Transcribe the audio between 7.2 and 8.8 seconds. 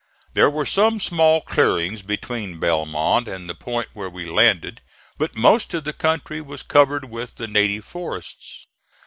the native forests.